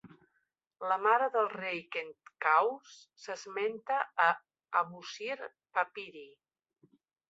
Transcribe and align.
La 0.91 0.95
mare 1.07 1.27
del 1.35 1.49
rei 1.51 1.83
Khentkaus 1.97 2.97
s'esmenta 3.27 4.01
a 4.27 4.29
"Abusir 4.85 5.41
Papyri". 5.51 6.31